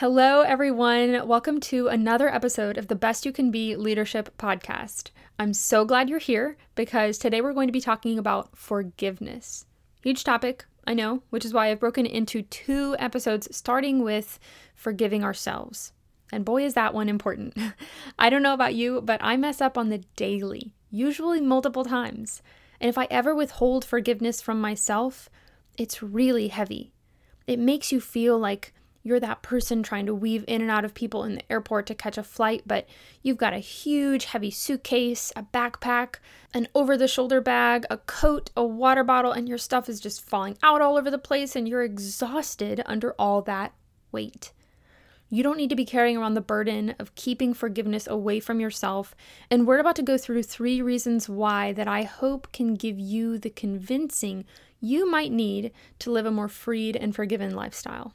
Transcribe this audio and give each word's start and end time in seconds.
Hello, 0.00 0.42
everyone. 0.42 1.26
Welcome 1.26 1.58
to 1.62 1.88
another 1.88 2.32
episode 2.32 2.78
of 2.78 2.86
the 2.86 2.94
Best 2.94 3.26
You 3.26 3.32
Can 3.32 3.50
Be 3.50 3.74
Leadership 3.74 4.32
Podcast. 4.38 5.10
I'm 5.40 5.52
so 5.52 5.84
glad 5.84 6.08
you're 6.08 6.20
here 6.20 6.56
because 6.76 7.18
today 7.18 7.40
we're 7.40 7.52
going 7.52 7.66
to 7.66 7.72
be 7.72 7.80
talking 7.80 8.16
about 8.16 8.56
forgiveness. 8.56 9.64
Huge 10.00 10.22
topic, 10.22 10.66
I 10.86 10.94
know, 10.94 11.24
which 11.30 11.44
is 11.44 11.52
why 11.52 11.66
I've 11.68 11.80
broken 11.80 12.06
into 12.06 12.42
two 12.42 12.94
episodes, 13.00 13.48
starting 13.50 14.04
with 14.04 14.38
forgiving 14.76 15.24
ourselves. 15.24 15.92
And 16.30 16.44
boy, 16.44 16.64
is 16.64 16.74
that 16.74 16.94
one 16.94 17.08
important. 17.08 17.58
I 18.20 18.30
don't 18.30 18.44
know 18.44 18.54
about 18.54 18.76
you, 18.76 19.00
but 19.00 19.20
I 19.20 19.36
mess 19.36 19.60
up 19.60 19.76
on 19.76 19.88
the 19.88 20.04
daily, 20.14 20.76
usually 20.92 21.40
multiple 21.40 21.84
times. 21.84 22.40
And 22.80 22.88
if 22.88 22.96
I 22.96 23.08
ever 23.10 23.34
withhold 23.34 23.84
forgiveness 23.84 24.40
from 24.40 24.60
myself, 24.60 25.28
it's 25.76 26.04
really 26.04 26.46
heavy. 26.46 26.92
It 27.48 27.58
makes 27.58 27.90
you 27.90 28.00
feel 28.00 28.38
like 28.38 28.72
you're 29.02 29.20
that 29.20 29.42
person 29.42 29.82
trying 29.82 30.06
to 30.06 30.14
weave 30.14 30.44
in 30.46 30.60
and 30.60 30.70
out 30.70 30.84
of 30.84 30.94
people 30.94 31.24
in 31.24 31.36
the 31.36 31.52
airport 31.52 31.86
to 31.86 31.94
catch 31.94 32.18
a 32.18 32.22
flight, 32.22 32.62
but 32.66 32.86
you've 33.22 33.36
got 33.36 33.54
a 33.54 33.58
huge, 33.58 34.26
heavy 34.26 34.50
suitcase, 34.50 35.32
a 35.36 35.42
backpack, 35.42 36.16
an 36.52 36.68
over 36.74 36.96
the 36.96 37.08
shoulder 37.08 37.40
bag, 37.40 37.86
a 37.90 37.98
coat, 37.98 38.50
a 38.56 38.64
water 38.64 39.04
bottle, 39.04 39.32
and 39.32 39.48
your 39.48 39.58
stuff 39.58 39.88
is 39.88 40.00
just 40.00 40.20
falling 40.20 40.58
out 40.62 40.80
all 40.80 40.96
over 40.96 41.10
the 41.10 41.18
place, 41.18 41.54
and 41.56 41.68
you're 41.68 41.82
exhausted 41.82 42.82
under 42.86 43.12
all 43.18 43.42
that 43.42 43.72
weight. 44.12 44.52
You 45.30 45.42
don't 45.42 45.58
need 45.58 45.70
to 45.70 45.76
be 45.76 45.84
carrying 45.84 46.16
around 46.16 46.34
the 46.34 46.40
burden 46.40 46.94
of 46.98 47.14
keeping 47.14 47.52
forgiveness 47.52 48.06
away 48.06 48.40
from 48.40 48.60
yourself. 48.60 49.14
And 49.50 49.66
we're 49.66 49.78
about 49.78 49.96
to 49.96 50.02
go 50.02 50.16
through 50.16 50.42
three 50.42 50.80
reasons 50.80 51.28
why 51.28 51.72
that 51.74 51.86
I 51.86 52.02
hope 52.04 52.50
can 52.52 52.74
give 52.74 52.98
you 52.98 53.38
the 53.38 53.50
convincing 53.50 54.46
you 54.80 55.10
might 55.10 55.32
need 55.32 55.72
to 55.98 56.10
live 56.10 56.24
a 56.24 56.30
more 56.30 56.48
freed 56.48 56.96
and 56.96 57.14
forgiven 57.14 57.54
lifestyle. 57.54 58.14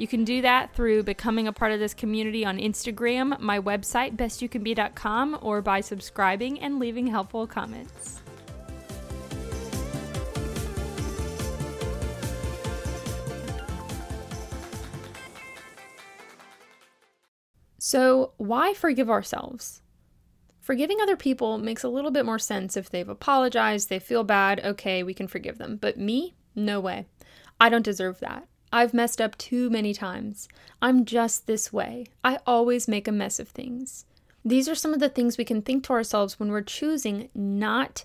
You 0.00 0.08
can 0.08 0.24
do 0.24 0.40
that 0.40 0.74
through 0.74 1.02
becoming 1.02 1.46
a 1.46 1.52
part 1.52 1.72
of 1.72 1.78
this 1.78 1.92
community 1.92 2.42
on 2.42 2.56
Instagram, 2.56 3.38
my 3.38 3.60
website, 3.60 4.16
bestyoucanbe.com, 4.16 5.40
or 5.42 5.60
by 5.60 5.82
subscribing 5.82 6.58
and 6.58 6.78
leaving 6.78 7.06
helpful 7.06 7.46
comments. 7.46 8.22
So, 17.76 18.32
why 18.38 18.72
forgive 18.72 19.10
ourselves? 19.10 19.82
Forgiving 20.62 21.02
other 21.02 21.16
people 21.16 21.58
makes 21.58 21.84
a 21.84 21.90
little 21.90 22.10
bit 22.10 22.24
more 22.24 22.38
sense 22.38 22.74
if 22.74 22.88
they've 22.88 23.06
apologized, 23.06 23.90
they 23.90 23.98
feel 23.98 24.24
bad, 24.24 24.64
okay, 24.64 25.02
we 25.02 25.12
can 25.12 25.26
forgive 25.26 25.58
them. 25.58 25.76
But 25.76 25.98
me? 25.98 26.36
No 26.54 26.80
way. 26.80 27.04
I 27.60 27.68
don't 27.68 27.84
deserve 27.84 28.20
that. 28.20 28.46
I've 28.72 28.94
messed 28.94 29.20
up 29.20 29.36
too 29.36 29.68
many 29.68 29.92
times. 29.92 30.48
I'm 30.80 31.04
just 31.04 31.46
this 31.46 31.72
way. 31.72 32.06
I 32.22 32.38
always 32.46 32.86
make 32.86 33.08
a 33.08 33.12
mess 33.12 33.40
of 33.40 33.48
things. 33.48 34.04
These 34.44 34.68
are 34.68 34.74
some 34.74 34.94
of 34.94 35.00
the 35.00 35.08
things 35.08 35.36
we 35.36 35.44
can 35.44 35.60
think 35.60 35.84
to 35.84 35.92
ourselves 35.92 36.38
when 36.38 36.50
we're 36.50 36.62
choosing 36.62 37.28
not 37.34 38.04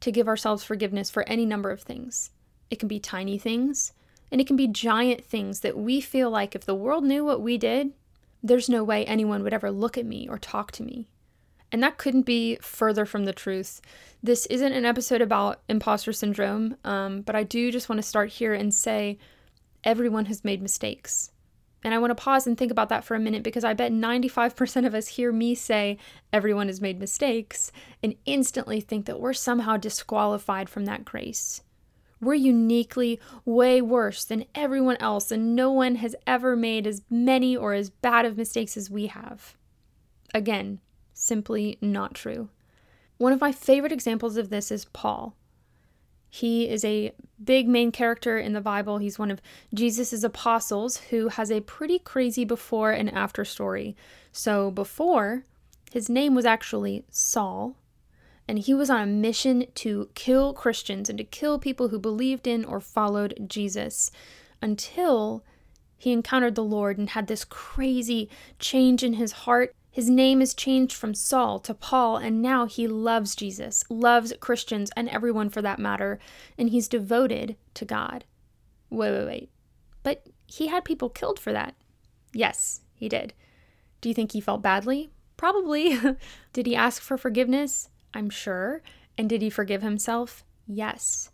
to 0.00 0.10
give 0.10 0.26
ourselves 0.26 0.64
forgiveness 0.64 1.10
for 1.10 1.22
any 1.28 1.46
number 1.46 1.70
of 1.70 1.82
things. 1.82 2.30
It 2.70 2.78
can 2.78 2.88
be 2.88 2.98
tiny 2.98 3.38
things, 3.38 3.92
and 4.32 4.40
it 4.40 4.46
can 4.46 4.56
be 4.56 4.66
giant 4.66 5.24
things 5.24 5.60
that 5.60 5.78
we 5.78 6.00
feel 6.00 6.30
like 6.30 6.54
if 6.54 6.64
the 6.64 6.74
world 6.74 7.04
knew 7.04 7.24
what 7.24 7.40
we 7.40 7.56
did, 7.58 7.92
there's 8.42 8.68
no 8.68 8.82
way 8.82 9.04
anyone 9.04 9.42
would 9.42 9.54
ever 9.54 9.70
look 9.70 9.96
at 9.96 10.06
me 10.06 10.28
or 10.28 10.38
talk 10.38 10.72
to 10.72 10.82
me. 10.82 11.06
And 11.72 11.82
that 11.82 11.98
couldn't 11.98 12.22
be 12.22 12.56
further 12.60 13.04
from 13.04 13.24
the 13.24 13.32
truth. 13.32 13.80
This 14.22 14.46
isn't 14.46 14.72
an 14.72 14.84
episode 14.84 15.20
about 15.20 15.60
imposter 15.68 16.12
syndrome, 16.12 16.76
um, 16.84 17.22
but 17.22 17.34
I 17.34 17.42
do 17.42 17.70
just 17.70 17.88
want 17.88 17.98
to 17.98 18.06
start 18.06 18.30
here 18.30 18.54
and 18.54 18.72
say 18.72 19.18
everyone 19.86 20.26
has 20.26 20.44
made 20.44 20.60
mistakes. 20.60 21.30
And 21.84 21.94
I 21.94 21.98
want 21.98 22.10
to 22.10 22.22
pause 22.22 22.46
and 22.46 22.58
think 22.58 22.72
about 22.72 22.88
that 22.88 23.04
for 23.04 23.14
a 23.14 23.20
minute 23.20 23.44
because 23.44 23.62
I 23.62 23.72
bet 23.72 23.92
95% 23.92 24.86
of 24.86 24.94
us 24.94 25.06
hear 25.06 25.30
me 25.30 25.54
say 25.54 25.98
everyone 26.32 26.66
has 26.66 26.80
made 26.80 26.98
mistakes 26.98 27.70
and 28.02 28.16
instantly 28.24 28.80
think 28.80 29.06
that 29.06 29.20
we're 29.20 29.32
somehow 29.32 29.76
disqualified 29.76 30.68
from 30.68 30.86
that 30.86 31.04
grace. 31.04 31.62
We're 32.20 32.34
uniquely 32.34 33.20
way 33.44 33.80
worse 33.80 34.24
than 34.24 34.46
everyone 34.54 34.96
else, 34.96 35.30
and 35.30 35.54
no 35.54 35.70
one 35.70 35.96
has 35.96 36.16
ever 36.26 36.56
made 36.56 36.86
as 36.86 37.02
many 37.10 37.56
or 37.56 37.74
as 37.74 37.90
bad 37.90 38.24
of 38.24 38.38
mistakes 38.38 38.76
as 38.76 38.90
we 38.90 39.06
have. 39.06 39.54
Again, 40.34 40.80
simply 41.12 41.78
not 41.80 42.14
true. 42.14 42.48
One 43.18 43.32
of 43.32 43.40
my 43.40 43.52
favorite 43.52 43.92
examples 43.92 44.36
of 44.38 44.48
this 44.48 44.70
is 44.70 44.86
Paul. 44.86 45.36
He 46.36 46.68
is 46.68 46.84
a 46.84 47.12
big 47.42 47.66
main 47.66 47.90
character 47.90 48.36
in 48.36 48.52
the 48.52 48.60
Bible. 48.60 48.98
He's 48.98 49.18
one 49.18 49.30
of 49.30 49.40
Jesus' 49.72 50.22
apostles 50.22 50.98
who 51.08 51.28
has 51.28 51.50
a 51.50 51.62
pretty 51.62 51.98
crazy 51.98 52.44
before 52.44 52.90
and 52.90 53.10
after 53.10 53.42
story. 53.42 53.96
So, 54.32 54.70
before, 54.70 55.44
his 55.90 56.10
name 56.10 56.34
was 56.34 56.44
actually 56.44 57.06
Saul, 57.10 57.76
and 58.46 58.58
he 58.58 58.74
was 58.74 58.90
on 58.90 59.00
a 59.00 59.06
mission 59.06 59.64
to 59.76 60.10
kill 60.14 60.52
Christians 60.52 61.08
and 61.08 61.16
to 61.16 61.24
kill 61.24 61.58
people 61.58 61.88
who 61.88 61.98
believed 61.98 62.46
in 62.46 62.66
or 62.66 62.80
followed 62.80 63.46
Jesus 63.48 64.10
until 64.60 65.42
he 65.96 66.12
encountered 66.12 66.54
the 66.54 66.62
Lord 66.62 66.98
and 66.98 67.08
had 67.08 67.28
this 67.28 67.46
crazy 67.46 68.28
change 68.58 69.02
in 69.02 69.14
his 69.14 69.32
heart 69.32 69.74
his 69.96 70.10
name 70.10 70.42
is 70.42 70.52
changed 70.52 70.94
from 70.94 71.14
Saul 71.14 71.58
to 71.60 71.72
Paul, 71.72 72.18
and 72.18 72.42
now 72.42 72.66
he 72.66 72.86
loves 72.86 73.34
Jesus, 73.34 73.82
loves 73.88 74.34
Christians, 74.40 74.90
and 74.94 75.08
everyone 75.08 75.48
for 75.48 75.62
that 75.62 75.78
matter, 75.78 76.18
and 76.58 76.68
he's 76.68 76.86
devoted 76.86 77.56
to 77.72 77.86
God. 77.86 78.26
Wait, 78.90 79.10
wait, 79.10 79.24
wait. 79.24 79.50
But 80.02 80.26
he 80.44 80.66
had 80.66 80.84
people 80.84 81.08
killed 81.08 81.40
for 81.40 81.50
that. 81.54 81.76
Yes, 82.34 82.82
he 82.94 83.08
did. 83.08 83.32
Do 84.02 84.10
you 84.10 84.14
think 84.14 84.32
he 84.32 84.40
felt 84.42 84.60
badly? 84.60 85.08
Probably. 85.38 85.98
did 86.52 86.66
he 86.66 86.76
ask 86.76 87.00
for 87.00 87.16
forgiveness? 87.16 87.88
I'm 88.12 88.28
sure. 88.28 88.82
And 89.16 89.30
did 89.30 89.40
he 89.40 89.48
forgive 89.48 89.80
himself? 89.80 90.44
Yes. 90.66 91.30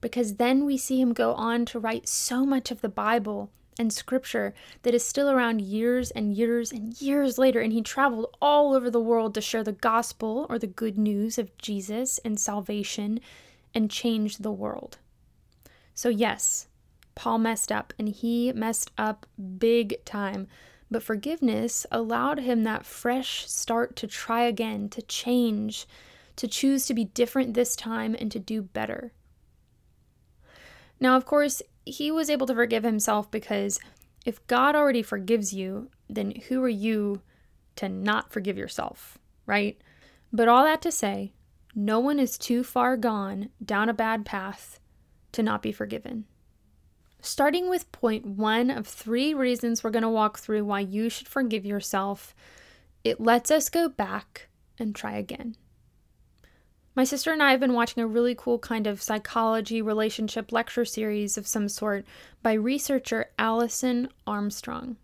Because 0.00 0.36
then 0.36 0.64
we 0.64 0.78
see 0.78 1.02
him 1.02 1.12
go 1.12 1.34
on 1.34 1.66
to 1.66 1.78
write 1.78 2.08
so 2.08 2.46
much 2.46 2.70
of 2.70 2.80
the 2.80 2.88
Bible 2.88 3.50
and 3.78 3.92
scripture 3.92 4.54
that 4.82 4.94
is 4.94 5.04
still 5.04 5.30
around 5.30 5.60
years 5.60 6.10
and 6.10 6.34
years 6.34 6.72
and 6.72 7.00
years 7.00 7.38
later. 7.38 7.60
And 7.60 7.72
he 7.72 7.82
traveled 7.82 8.34
all 8.40 8.74
over 8.74 8.90
the 8.90 9.00
world 9.00 9.34
to 9.34 9.40
share 9.40 9.64
the 9.64 9.72
gospel 9.72 10.46
or 10.48 10.58
the 10.58 10.66
good 10.66 10.98
news 10.98 11.38
of 11.38 11.56
Jesus 11.58 12.18
and 12.24 12.38
salvation 12.38 13.20
and 13.74 13.90
change 13.90 14.38
the 14.38 14.52
world. 14.52 14.98
So, 15.94 16.08
yes, 16.08 16.68
Paul 17.14 17.38
messed 17.38 17.72
up 17.72 17.92
and 17.98 18.08
he 18.08 18.52
messed 18.52 18.90
up 18.96 19.26
big 19.58 20.04
time. 20.04 20.48
But 20.90 21.02
forgiveness 21.02 21.84
allowed 21.90 22.38
him 22.38 22.62
that 22.62 22.86
fresh 22.86 23.50
start 23.50 23.96
to 23.96 24.06
try 24.06 24.42
again, 24.42 24.88
to 24.90 25.02
change, 25.02 25.86
to 26.36 26.46
choose 26.46 26.86
to 26.86 26.94
be 26.94 27.06
different 27.06 27.54
this 27.54 27.74
time 27.74 28.14
and 28.18 28.30
to 28.30 28.38
do 28.38 28.62
better. 28.62 29.12
Now, 31.00 31.16
of 31.16 31.24
course, 31.24 31.62
he 31.84 32.10
was 32.10 32.30
able 32.30 32.46
to 32.46 32.54
forgive 32.54 32.82
himself 32.82 33.30
because 33.30 33.78
if 34.24 34.44
God 34.46 34.74
already 34.74 35.02
forgives 35.02 35.52
you, 35.52 35.90
then 36.08 36.32
who 36.48 36.62
are 36.62 36.68
you 36.68 37.22
to 37.76 37.88
not 37.88 38.32
forgive 38.32 38.56
yourself, 38.56 39.18
right? 39.46 39.80
But 40.32 40.48
all 40.48 40.64
that 40.64 40.82
to 40.82 40.92
say, 40.92 41.32
no 41.74 42.00
one 42.00 42.18
is 42.18 42.38
too 42.38 42.64
far 42.64 42.96
gone 42.96 43.50
down 43.64 43.88
a 43.88 43.94
bad 43.94 44.24
path 44.24 44.80
to 45.32 45.42
not 45.42 45.62
be 45.62 45.72
forgiven. 45.72 46.24
Starting 47.20 47.68
with 47.68 47.90
point 47.92 48.24
one 48.24 48.70
of 48.70 48.86
three 48.86 49.34
reasons 49.34 49.82
we're 49.82 49.90
going 49.90 50.02
to 50.02 50.08
walk 50.08 50.38
through 50.38 50.64
why 50.64 50.80
you 50.80 51.10
should 51.10 51.28
forgive 51.28 51.66
yourself, 51.66 52.34
it 53.04 53.20
lets 53.20 53.50
us 53.50 53.68
go 53.68 53.88
back 53.88 54.48
and 54.78 54.94
try 54.94 55.16
again. 55.16 55.56
My 56.96 57.04
sister 57.04 57.30
and 57.30 57.42
I 57.42 57.50
have 57.50 57.60
been 57.60 57.74
watching 57.74 58.02
a 58.02 58.06
really 58.06 58.34
cool 58.34 58.58
kind 58.58 58.86
of 58.86 59.02
psychology 59.02 59.82
relationship 59.82 60.50
lecture 60.50 60.86
series 60.86 61.36
of 61.36 61.46
some 61.46 61.68
sort 61.68 62.06
by 62.42 62.54
researcher 62.54 63.26
Alison 63.38 64.08
Armstrong. 64.26 64.96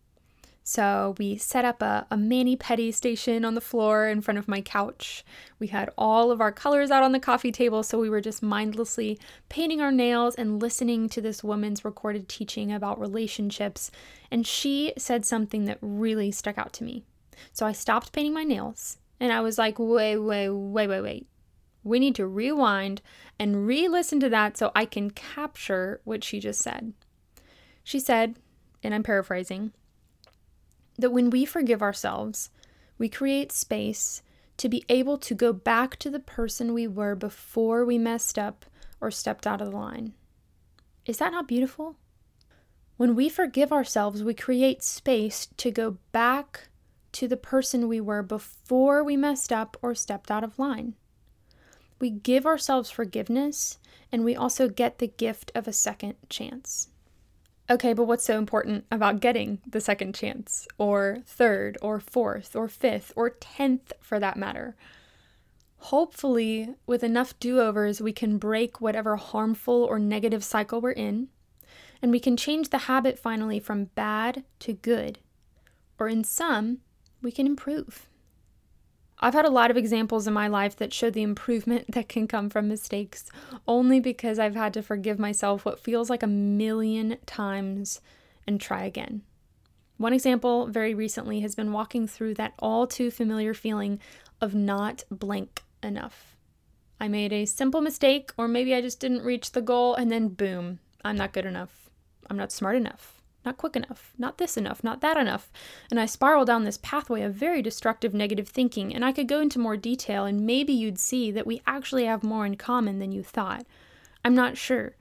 So 0.65 1.15
we 1.19 1.37
set 1.37 1.67
up 1.67 1.83
a, 1.83 2.07
a 2.11 2.17
mani 2.17 2.57
pedi 2.57 2.95
station 2.95 3.45
on 3.45 3.53
the 3.53 3.61
floor 3.61 4.09
in 4.09 4.23
front 4.23 4.39
of 4.39 4.49
my 4.49 4.63
couch. 4.63 5.23
We 5.59 5.67
had 5.67 5.91
all 5.99 6.31
of 6.31 6.41
our 6.41 6.51
colors 6.51 6.91
out 6.91 7.03
on 7.03 7.13
the 7.13 7.21
coffee 7.21 7.53
table, 7.53 7.83
so 7.83 7.99
we 7.99 8.09
were 8.09 8.23
just 8.23 8.43
mindlessly 8.43 9.19
painting 9.51 9.83
our 9.83 9.93
nails 9.93 10.35
and 10.35 10.63
listening 10.63 11.11
to 11.11 11.21
this 11.21 11.45
woman's 11.45 11.85
recorded 11.85 12.27
teaching 12.27 12.73
about 12.73 13.01
relationships. 13.01 13.91
And 14.31 14.47
she 14.47 14.95
said 14.97 15.27
something 15.27 15.67
that 15.67 15.77
really 15.83 16.31
stuck 16.31 16.57
out 16.57 16.73
to 16.75 16.85
me. 16.85 17.05
So 17.53 17.67
I 17.67 17.73
stopped 17.73 18.13
painting 18.13 18.33
my 18.33 18.45
nails 18.45 18.97
and 19.21 19.31
I 19.31 19.43
was 19.43 19.59
like, 19.59 19.79
wait, 19.79 20.17
wait, 20.17 20.49
wait, 20.49 20.87
wait, 20.87 21.03
wait. 21.03 21.27
We 21.85 21.99
need 21.99 22.15
to 22.17 22.27
rewind 22.27 23.03
and 23.39 23.67
re 23.67 23.89
listen 23.89 24.21
to 24.21 24.29
that 24.31 24.57
so 24.57 24.71
I 24.75 24.85
can 24.85 25.11
capture 25.11 26.01
what 26.05 26.23
she 26.23 26.41
just 26.41 26.61
said. 26.61 26.93
She 27.83 27.99
said, 27.99 28.39
and 28.83 28.95
I'm 28.95 29.03
paraphrasing, 29.03 29.73
that 30.99 31.11
when 31.11 31.31
we 31.31 31.45
forgive 31.45 31.83
ourselves, 31.83 32.51
we 32.99 33.09
create 33.09 33.51
space 33.51 34.23
to 34.59 34.69
be 34.69 34.85
able 34.89 35.19
to 35.19 35.35
go 35.35 35.53
back 35.53 35.99
to 35.99 36.11
the 36.11 36.21
person 36.21 36.75
we 36.75 36.87
were 36.87 37.17
before 37.17 37.85
we 37.85 37.99
messed 37.99 38.39
up 38.39 38.67
or 39.01 39.11
stepped 39.11 39.47
out 39.47 39.61
of 39.61 39.71
the 39.71 39.77
line. 39.77 40.13
Is 41.05 41.19
that 41.19 41.33
not 41.33 41.49
beautiful? 41.49 41.97
When 42.97 43.17
we 43.17 43.29
forgive 43.29 43.73
ourselves, 43.73 44.23
we 44.23 44.35
create 44.35 44.83
space 44.83 45.49
to 45.57 45.71
go 45.73 45.97
back 46.13 46.69
to 47.13 47.27
the 47.27 47.37
person 47.37 47.89
we 47.89 48.01
were 48.01 48.23
before 48.23 49.03
we 49.03 49.17
messed 49.17 49.53
up 49.53 49.77
or 49.83 49.95
stepped 49.95 50.31
out 50.31 50.45
of 50.45 50.59
line. 50.59 50.95
We 52.03 52.11
give 52.11 52.47
ourselves 52.47 52.91
forgiveness 52.91 53.79
and 54.11 54.25
we 54.25 54.35
also 54.35 54.69
get 54.69 54.99
the 54.99 55.07
gift 55.07 55.53
of 55.55 55.69
a 55.69 55.73
second 55.73 56.17
chance. 56.29 56.89
Okay, 57.71 57.93
but 57.93 58.07
what's 58.07 58.25
so 58.25 58.39
important 58.39 58.87
about 58.91 59.21
getting 59.21 59.61
the 59.65 59.81
second 59.81 60.13
chance, 60.13 60.67
or 60.79 61.19
third, 61.25 61.79
or 61.81 62.01
fourth, 62.01 62.57
or 62.57 62.67
fifth, 62.67 63.13
or 63.15 63.31
tenth 63.31 63.93
for 64.01 64.19
that 64.19 64.37
matter? 64.37 64.75
Hopefully, 65.77 66.75
with 66.87 67.05
enough 67.05 67.39
do 67.39 67.61
overs, 67.61 68.01
we 68.01 68.13
can 68.13 68.37
break 68.37 68.81
whatever 68.81 69.15
harmful 69.15 69.85
or 69.85 70.01
negative 70.01 70.43
cycle 70.43 70.81
we're 70.81 70.91
in, 70.91 71.29
and 72.03 72.11
we 72.11 72.19
can 72.19 72.37
change 72.37 72.71
the 72.71 72.79
habit 72.79 73.17
finally 73.17 73.61
from 73.61 73.91
bad 73.95 74.43
to 74.59 74.73
good. 74.73 75.21
Or 76.01 76.09
in 76.09 76.25
some, 76.25 76.79
we 77.23 77.31
can 77.31 77.47
improve. 77.47 78.09
I've 79.25 79.35
had 79.35 79.45
a 79.45 79.51
lot 79.51 79.71
of 79.71 79.77
examples 79.77 80.27
in 80.27 80.35
my 80.35 80.49
life 80.49 80.75
that 80.77 80.93
show 80.93 81.09
the 81.09 81.23
improvement 81.23 81.93
that 81.93 82.09
can 82.09 82.27
come 82.27 82.51
from 82.51 82.67
mistakes 82.67 83.31
only 83.69 84.01
because 84.01 84.41
I've 84.41 84.57
had 84.57 84.75
to 84.75 84.83
forgive 84.83 85.21
myself 85.21 85.65
what 85.65 85.79
feels 85.79 86.11
like 86.11 86.25
a 86.25 86.27
million 86.27 87.19
times 87.25 88.01
and 88.49 88.61
try 88.61 88.83
again. 88.83 89.23
One 89.97 90.13
example 90.13 90.67
very 90.67 90.93
recently 90.93 91.39
has 91.41 91.55
been 91.55 91.71
walking 91.71 92.09
through 92.09 92.35
that 92.35 92.55
all 92.59 92.89
too 92.89 93.13
familiar 93.13 93.55
feeling 93.55 94.01
of 94.41 94.57
not 94.57 95.05
blank 95.09 95.63
enough. 95.85 96.37
I 97.01 97.07
made 97.07 97.33
a 97.33 97.47
simple 97.47 97.81
mistake, 97.81 98.33
or 98.37 98.49
maybe 98.49 98.75
I 98.75 98.81
just 98.81 98.99
didn't 98.99 99.23
reach 99.23 99.53
the 99.53 99.63
goal, 99.63 99.95
and 99.95 100.11
then 100.11 100.29
boom, 100.29 100.81
I'm 101.05 101.17
not 101.17 101.33
good 101.33 101.47
enough. 101.47 101.91
I'm 102.29 102.37
not 102.37 102.51
smart 102.51 102.75
enough 102.75 103.22
not 103.45 103.57
quick 103.57 103.77
enough, 103.77 104.13
not 104.19 104.39
this 104.39 104.57
enough, 104.57 104.85
not 104.85 105.01
that 105.01 105.17
enough. 105.17 105.51
And 105.91 105.99
I 105.99 106.07
spiral 106.07 106.45
down 106.45 106.65
this 106.65 106.79
pathway 106.79 107.23
of 107.23 107.35
very 107.35 107.63
destructive 107.63 108.15
negative 108.15 108.49
thinking. 108.49 108.95
And 108.95 109.05
I 109.05 109.13
could 109.13 109.29
go 109.29 109.41
into 109.41 109.59
more 109.59 109.77
detail, 109.77 110.25
and 110.25 110.47
maybe 110.47 110.73
you'd 110.73 110.99
see 110.99 111.31
that 111.33 111.47
we 111.47 111.63
actually 111.67 112.05
have 112.05 112.23
more 112.23 112.47
in 112.47 112.57
common 112.57 112.99
than 112.99 113.13
you 113.13 113.23
thought. 113.23 113.67
I'm 114.25 114.35
not 114.35 114.57
sure, 114.57 114.95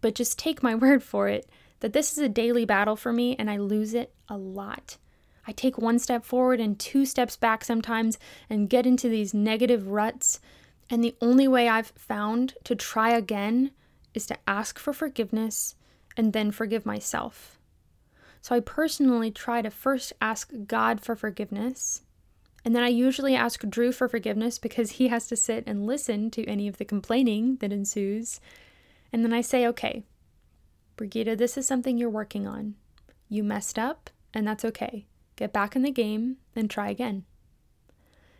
but 0.00 0.14
just 0.14 0.38
take 0.38 0.62
my 0.62 0.74
word 0.74 1.02
for 1.02 1.28
it 1.28 1.48
that 1.80 1.92
this 1.92 2.12
is 2.12 2.18
a 2.18 2.28
daily 2.28 2.64
battle 2.64 2.96
for 2.96 3.12
me, 3.12 3.36
and 3.38 3.50
I 3.50 3.56
lose 3.56 3.94
it 3.94 4.12
a 4.28 4.36
lot. 4.36 4.96
I 5.46 5.52
take 5.52 5.78
one 5.78 5.98
step 5.98 6.24
forward 6.24 6.60
and 6.60 6.78
two 6.78 7.06
steps 7.06 7.36
back 7.36 7.64
sometimes 7.64 8.18
and 8.50 8.68
get 8.68 8.86
into 8.86 9.08
these 9.08 9.32
negative 9.32 9.88
ruts. 9.88 10.40
And 10.90 11.02
the 11.02 11.16
only 11.22 11.48
way 11.48 11.68
I've 11.68 11.92
found 11.96 12.54
to 12.64 12.74
try 12.74 13.10
again 13.10 13.70
is 14.12 14.26
to 14.26 14.36
ask 14.46 14.78
for 14.78 14.92
forgiveness 14.92 15.74
and 16.16 16.32
then 16.32 16.50
forgive 16.50 16.84
myself. 16.84 17.57
So 18.40 18.54
I 18.54 18.60
personally 18.60 19.30
try 19.30 19.62
to 19.62 19.70
first 19.70 20.12
ask 20.20 20.52
God 20.66 21.00
for 21.00 21.16
forgiveness. 21.16 22.02
And 22.64 22.74
then 22.74 22.82
I 22.82 22.88
usually 22.88 23.34
ask 23.34 23.66
Drew 23.68 23.92
for 23.92 24.08
forgiveness 24.08 24.58
because 24.58 24.92
he 24.92 25.08
has 25.08 25.26
to 25.28 25.36
sit 25.36 25.64
and 25.66 25.86
listen 25.86 26.30
to 26.32 26.44
any 26.46 26.68
of 26.68 26.78
the 26.78 26.84
complaining 26.84 27.56
that 27.56 27.72
ensues. 27.72 28.40
And 29.12 29.24
then 29.24 29.32
I 29.32 29.40
say, 29.40 29.66
okay, 29.66 30.02
Brigida, 30.96 31.36
this 31.36 31.56
is 31.56 31.66
something 31.66 31.96
you're 31.96 32.10
working 32.10 32.46
on. 32.46 32.74
You 33.28 33.44
messed 33.44 33.78
up, 33.78 34.10
and 34.34 34.46
that's 34.46 34.64
okay. 34.64 35.06
Get 35.36 35.52
back 35.52 35.76
in 35.76 35.82
the 35.82 35.90
game 35.90 36.36
and 36.56 36.68
try 36.68 36.90
again. 36.90 37.24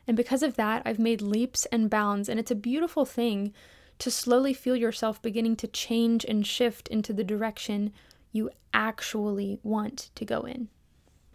And 0.06 0.16
because 0.16 0.42
of 0.42 0.56
that, 0.56 0.82
I've 0.84 0.98
made 0.98 1.22
leaps 1.22 1.66
and 1.66 1.90
bounds, 1.90 2.28
and 2.28 2.40
it's 2.40 2.50
a 2.50 2.56
beautiful 2.56 3.04
thing 3.04 3.52
to 3.98 4.10
slowly 4.10 4.54
feel 4.54 4.76
yourself 4.76 5.20
beginning 5.20 5.56
to 5.56 5.66
change 5.66 6.24
and 6.24 6.46
shift 6.46 6.88
into 6.88 7.12
the 7.12 7.24
direction 7.24 7.92
you 8.32 8.50
actually 8.72 9.58
want 9.62 10.10
to 10.14 10.24
go 10.24 10.42
in. 10.42 10.68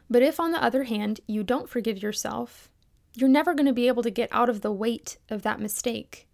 But 0.10 0.22
if, 0.22 0.40
on 0.40 0.52
the 0.52 0.64
other 0.64 0.84
hand, 0.84 1.22
you 1.28 1.44
don't 1.44 1.70
forgive 1.70 2.02
yourself, 2.02 2.70
you're 3.16 3.30
never 3.30 3.54
going 3.54 3.66
to 3.66 3.74
be 3.74 3.88
able 3.88 4.04
to 4.04 4.12
get 4.12 4.30
out 4.32 4.50
of 4.50 4.62
the 4.62 4.72
weight 4.72 5.18
of 5.30 5.42
that 5.44 5.60
mistake. 5.60 6.28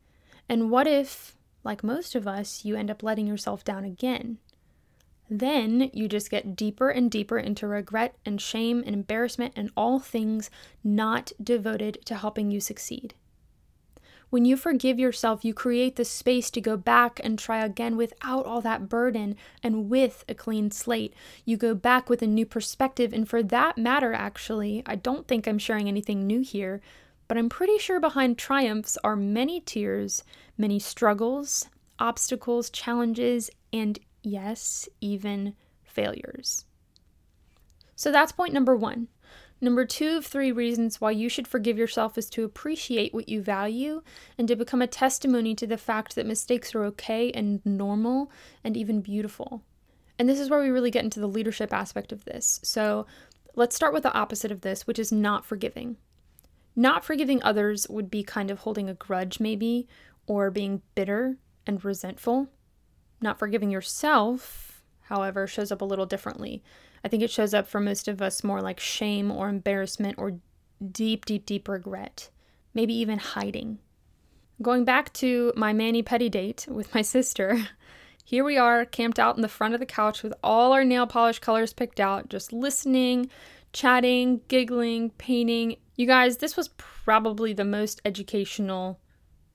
And 0.47 0.71
what 0.71 0.88
if, 0.88 1.35
like 1.63 1.83
most 1.83 2.15
of 2.15 2.27
us, 2.27 2.65
you 2.65 2.75
end 2.75 2.89
up 2.89 3.03
letting 3.03 3.27
yourself 3.27 3.63
down 3.63 3.83
again? 3.83 4.38
Then 5.29 5.91
you 5.94 6.07
just 6.07 6.31
get 6.31 6.56
deeper 6.56 6.89
and 6.89 7.11
deeper 7.11 7.38
into 7.38 7.67
regret 7.67 8.15
and 8.25 8.41
shame 8.41 8.83
and 8.85 8.95
embarrassment 8.95 9.53
and 9.56 9.69
all 9.77 10.00
things 10.00 10.50
not 10.83 11.31
devoted 11.41 12.00
to 12.06 12.15
helping 12.15 12.50
you 12.50 12.59
succeed. 12.59 13.13
When 14.30 14.46
you 14.46 14.58
forgive 14.58 15.00
yourself, 15.00 15.44
you 15.44 15.54
create 15.54 15.96
the 15.96 16.06
space 16.06 16.52
to 16.52 16.62
go 16.62 16.78
back 16.78 17.20
and 17.24 17.38
try 17.38 17.64
again 17.64 17.98
without 17.98 18.46
all 18.46 18.62
that 18.62 18.88
burden 18.88 19.36
and 19.64 19.90
with 19.90 20.24
a 20.30 20.36
clean 20.36 20.70
slate. 20.70 21.14
You 21.46 21.58
go 21.58 21.74
back 21.74 22.10
with 22.10 22.22
a 22.22 22.28
new 22.28 22.46
perspective. 22.46 23.12
And 23.12 23.28
for 23.28 23.42
that 23.42 23.78
matter, 23.78 24.14
actually, 24.14 24.84
I 24.86 24.96
don't 24.96 25.28
think 25.28 25.48
I'm 25.48 25.58
sharing 25.58 25.88
anything 25.88 26.28
new 26.28 26.42
here, 26.42 26.80
but 27.28 27.38
I'm 27.38 27.50
pretty 27.50 27.80
sure 27.80 28.00
behind 28.00 28.38
triumphs 28.38 28.98
are 29.04 29.16
many 29.16 29.62
tears, 29.62 30.24
many 30.58 30.78
struggles, 30.78 31.68
obstacles, 31.98 32.70
challenges, 32.70 33.50
and 33.74 33.98
yes, 34.22 34.88
even 35.02 35.56
failures. 35.84 36.66
So 37.96 38.12
that's 38.12 38.31
point 38.31 38.54
number 38.54 38.76
one. 38.76 39.08
Number 39.61 39.85
two 39.85 40.17
of 40.17 40.25
three 40.25 40.51
reasons 40.51 41.01
why 41.01 41.11
you 41.11 41.27
should 41.27 41.47
forgive 41.47 41.77
yourself 41.77 42.17
is 42.17 42.29
to 42.31 42.45
appreciate 42.45 43.13
what 43.13 43.27
you 43.27 43.41
value 43.41 44.01
and 44.38 44.47
to 44.47 44.56
become 44.56 44.81
a 44.81 44.88
testimony 44.88 45.53
to 45.56 45.67
the 45.67 45.77
fact 45.77 46.15
that 46.15 46.25
mistakes 46.25 46.73
are 46.73 46.83
okay 46.85 47.31
and 47.31 47.65
normal 47.65 48.31
and 48.63 48.77
even 48.77 49.01
beautiful. 49.01 49.63
And 50.17 50.29
this 50.29 50.39
is 50.39 50.50
where 50.50 50.61
we 50.61 50.69
really 50.69 50.91
get 50.91 51.03
into 51.03 51.19
the 51.19 51.28
leadership 51.28 51.73
aspect 51.73 52.11
of 52.11 52.25
this. 52.25 52.61
So 52.63 53.06
let's 53.56 53.75
start 53.75 53.94
with 53.94 54.04
the 54.04 54.13
opposite 54.13 54.51
of 54.51 54.61
this, 54.61 54.87
which 54.87 54.99
is 54.99 55.11
not 55.11 55.45
forgiving. 55.45 55.97
Not 56.75 57.04
forgiving 57.04 57.44
others 57.44 57.87
would 57.89 58.09
be 58.09 58.23
kind 58.23 58.49
of 58.49 58.59
holding 58.59 58.89
a 58.89 58.94
grudge, 58.94 59.42
maybe, 59.42 59.87
or 60.28 60.51
being 60.51 60.81
bitter 60.95 61.37
and 61.68 61.83
resentful. 61.83 62.47
Not 63.21 63.39
forgiving 63.39 63.71
yourself, 63.71 64.83
however, 65.04 65.47
shows 65.47 65.71
up 65.71 65.81
a 65.81 65.85
little 65.85 66.06
differently. 66.06 66.63
I 67.03 67.07
think 67.07 67.23
it 67.23 67.31
shows 67.31 67.53
up 67.53 67.68
for 67.68 67.79
most 67.79 68.07
of 68.07 68.21
us 68.21 68.44
more 68.44 68.61
like 68.61 68.79
shame 68.79 69.31
or 69.31 69.49
embarrassment 69.49 70.18
or 70.18 70.39
deep, 70.91 71.25
deep, 71.25 71.45
deep 71.45 71.68
regret, 71.68 72.29
maybe 72.73 72.94
even 72.94 73.19
hiding. 73.19 73.79
Going 74.61 74.83
back 74.83 75.13
to 75.13 75.53
my 75.56 75.71
mani 75.73 76.03
pedi 76.03 76.29
date 76.29 76.68
with 76.69 76.94
my 76.94 77.01
sister, 77.15 77.68
here 78.23 78.44
we 78.44 78.57
are 78.57 78.85
camped 78.85 79.19
out 79.19 79.35
in 79.35 79.41
the 79.41 79.47
front 79.47 79.73
of 79.73 79.79
the 79.79 79.85
couch 79.85 80.21
with 80.21 80.33
all 80.44 80.73
our 80.73 80.83
nail 80.83 81.07
polish 81.07 81.39
colors 81.39 81.73
picked 81.73 81.99
out, 81.99 82.29
just 82.29 82.53
listening, 82.53 83.29
chatting, 83.73 84.41
giggling, 84.47 85.11
painting. 85.11 85.77
You 85.95 86.06
guys, 86.06 86.37
this 86.37 86.56
was 86.56 86.69
probably 86.77 87.53
the 87.53 87.65
most 87.65 88.01
educational 88.06 88.99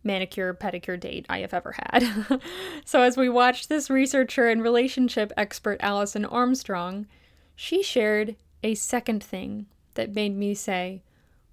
manicure 0.02 0.54
pedicure 0.54 1.00
date 1.00 1.26
I 1.28 1.38
have 1.38 1.54
ever 1.54 1.74
had. 1.90 2.40
so, 2.84 3.02
as 3.02 3.16
we 3.16 3.28
watched 3.28 3.68
this 3.68 3.90
researcher 3.90 4.48
and 4.48 4.62
relationship 4.62 5.32
expert, 5.36 5.78
Alison 5.80 6.24
Armstrong, 6.24 7.06
she 7.56 7.82
shared 7.82 8.36
a 8.62 8.74
second 8.74 9.22
thing 9.22 9.66
that 9.94 10.14
made 10.14 10.36
me 10.36 10.54
say, 10.54 11.02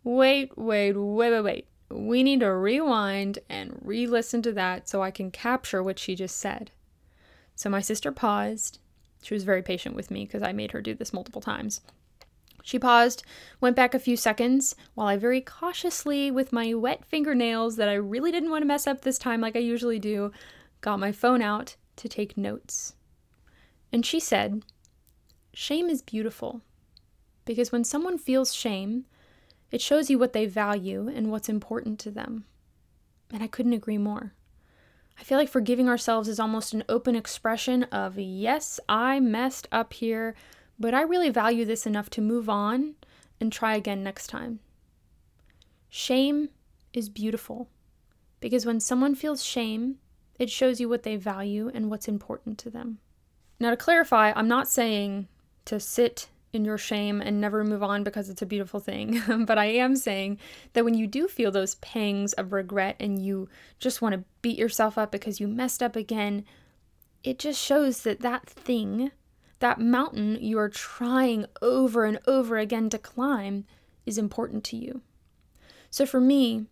wait, 0.04 0.58
wait, 0.58 0.94
wait, 0.94 1.32
wait, 1.32 1.42
wait. 1.42 1.68
We 1.90 2.24
need 2.24 2.40
to 2.40 2.52
rewind 2.54 3.40
and 3.50 3.78
re 3.82 4.08
listen 4.08 4.42
to 4.44 4.54
that 4.54 4.88
so 4.88 5.04
I 5.04 5.12
can 5.12 5.30
capture 5.30 5.84
what 5.84 6.00
she 6.00 6.16
just 6.16 6.38
said. 6.38 6.72
So 7.56 7.70
my 7.70 7.82
sister 7.82 8.12
paused. 8.12 8.80
She 9.22 9.34
was 9.34 9.44
very 9.44 9.62
patient 9.62 9.96
with 9.96 10.10
me 10.10 10.26
because 10.26 10.42
I 10.42 10.52
made 10.54 10.72
her 10.72 10.82
do 10.82 10.96
this 10.96 11.14
multiple 11.14 11.42
times. 11.42 11.82
She 12.64 12.80
paused, 12.80 13.24
went 13.60 13.76
back 13.76 13.94
a 13.94 14.00
few 14.00 14.16
seconds, 14.16 14.76
while 14.94 15.08
I 15.08 15.18
very 15.18 15.42
cautiously, 15.42 16.32
with 16.32 16.54
my 16.54 16.74
wet 16.74 17.06
fingernails 17.06 17.76
that 17.76 17.90
I 17.90 17.94
really 17.94 18.32
didn't 18.32 18.52
want 18.52 18.62
to 18.62 18.68
mess 18.68 18.88
up 18.88 19.02
this 19.02 19.18
time 19.18 19.42
like 19.42 19.56
I 19.56 19.60
usually 19.60 20.00
do, 20.00 20.32
got 20.80 21.00
my 21.00 21.12
phone 21.12 21.42
out 21.42 21.76
to 21.98 22.08
take 22.08 22.38
notes. 22.38 22.94
And 23.92 24.06
she 24.06 24.20
said, 24.20 24.64
Shame 25.54 25.90
is 25.90 26.02
beautiful. 26.02 26.62
Because 27.46 27.72
when 27.72 27.84
someone 27.84 28.18
feels 28.18 28.54
shame, 28.54 29.06
it 29.72 29.82
shows 29.82 30.10
you 30.10 30.20
what 30.20 30.34
they 30.34 30.46
value 30.46 31.08
and 31.14 31.32
what's 31.32 31.50
important 31.50 32.00
to 32.00 32.12
them. 32.12 32.46
And 33.34 33.42
I 33.42 33.48
couldn't 33.48 33.74
agree 33.74 33.98
more. 33.98 34.34
I 35.20 35.24
feel 35.24 35.38
like 35.38 35.50
forgiving 35.50 35.88
ourselves 35.88 36.28
is 36.28 36.40
almost 36.40 36.74
an 36.74 36.84
open 36.90 37.16
expression 37.16 37.84
of, 37.86 38.18
yes, 38.18 38.80
I 38.90 39.20
messed 39.20 39.68
up 39.72 39.94
here, 39.94 40.36
but 40.80 40.94
I 40.94 41.02
really 41.02 41.30
value 41.30 41.66
this 41.66 41.86
enough 41.86 42.10
to 42.12 42.22
move 42.22 42.50
on 42.50 42.96
and 43.40 43.52
try 43.52 43.76
again 43.76 44.04
next 44.04 44.28
time. 44.28 44.60
Shame 45.90 46.50
is 46.94 47.10
beautiful 47.10 47.70
because 48.40 48.66
when 48.66 48.80
someone 48.80 49.14
feels 49.16 49.44
shame, 49.44 49.98
it 50.40 50.50
shows 50.50 50.80
you 50.80 50.90
what 50.90 51.04
they 51.04 51.16
value 51.16 51.70
and 51.74 51.90
what's 51.90 52.08
important 52.08 52.58
to 52.60 52.70
them. 52.70 52.98
Now, 53.60 53.70
to 53.70 53.78
clarify, 53.78 54.34
I'm 54.36 54.48
not 54.48 54.68
saying 54.68 55.28
to 55.66 55.80
sit 55.80 56.30
in 56.54 56.66
your 56.66 56.78
shame 56.78 57.22
and 57.22 57.40
never 57.40 57.64
move 57.64 57.82
on 57.84 58.04
because 58.04 58.30
it's 58.30 58.42
a 58.42 58.46
beautiful 58.46 58.80
thing. 58.80 59.22
but 59.46 59.58
I 59.58 59.66
am 59.66 59.96
saying 59.96 60.38
that 60.74 60.84
when 60.84 60.94
you 60.94 61.08
do 61.08 61.28
feel 61.28 61.52
those 61.52 61.76
pangs 61.76 62.34
of 62.34 62.52
regret 62.52 62.96
and 63.00 63.24
you 63.24 63.48
just 63.80 64.02
want 64.02 64.14
to 64.14 64.24
beat 64.42 64.58
yourself 64.58 64.98
up 64.98 65.12
because 65.12 65.40
you 65.40 65.48
messed 65.48 65.82
up 65.82 65.96
again, 65.96 66.46
it 67.24 67.40
just 67.40 67.62
shows 67.62 68.02
that 68.02 68.20
that 68.22 68.50
thing, 68.50 69.12
that 69.60 69.80
mountain 69.80 70.38
you 70.42 70.58
are 70.60 70.70
trying 70.70 71.46
over 71.62 72.04
and 72.06 72.20
over 72.28 72.58
again 72.58 72.90
to 72.90 72.98
climb, 72.98 73.66
is 74.06 74.18
important 74.18 74.64
to 74.66 74.76
you. 74.76 75.02
So 75.90 76.06
for 76.06 76.20
me, 76.20 76.66